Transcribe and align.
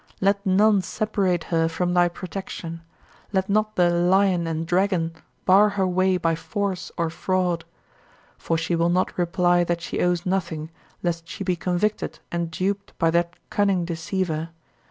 Let 0.19 0.43
none 0.47 0.81
separate 0.81 1.43
her 1.53 1.67
from 1.67 1.93
thy 1.93 2.07
protection. 2.07 2.81
Let 3.31 3.47
not 3.47 3.75
the 3.75 3.91
"lion" 3.91 4.47
and 4.47 4.65
"dragon" 4.65 5.13
bar 5.45 5.69
her 5.69 5.85
way 5.87 6.17
by 6.17 6.33
force 6.33 6.91
or 6.97 7.11
fraud. 7.11 7.65
For 8.35 8.57
she 8.57 8.75
will 8.75 8.89
not 8.89 9.15
reply 9.15 9.63
that 9.63 9.79
she 9.79 10.01
owes 10.01 10.25
nothing, 10.25 10.71
lest 11.03 11.29
she 11.29 11.43
be 11.43 11.55
convicted 11.55 12.17
and 12.31 12.49
duped 12.49 12.97
by 12.97 13.11
that 13.11 13.35
cunning 13.51 13.85
deceiver. 13.85 14.49